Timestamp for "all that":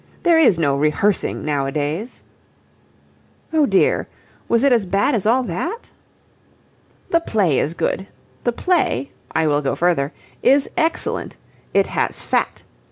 5.27-5.91